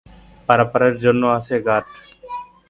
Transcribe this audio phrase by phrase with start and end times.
[0.49, 1.85] পারাপারের জন্য আছে ঘাট।